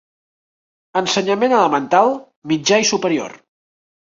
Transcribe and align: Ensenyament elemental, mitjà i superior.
Ensenyament 1.01 1.53
elemental, 1.57 2.11
mitjà 2.53 2.81
i 2.85 2.89
superior. 2.93 3.37